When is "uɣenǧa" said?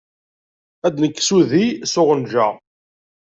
2.01-2.47